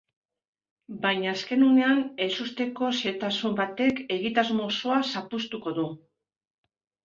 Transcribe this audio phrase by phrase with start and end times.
[1.03, 5.89] Baina azken unean ezusteko xehetasun batek egitasmo osoa zapuztuko du.